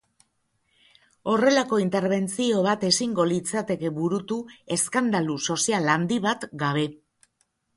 Horrelako 1.33 1.77
interbentzio 1.83 2.63
bat 2.67 2.85
ezingo 2.89 3.27
litzateke 3.33 3.93
burutu, 3.99 4.39
eskandalu 4.77 5.37
sozial 5.51 5.93
handi 5.99 6.19
bat 6.27 6.49
gabe. 6.65 6.89